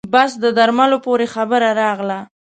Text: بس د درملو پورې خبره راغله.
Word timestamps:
بس 0.13 0.31
د 0.43 0.45
درملو 0.57 0.97
پورې 1.05 1.25
خبره 1.35 1.69
راغله. 1.81 2.19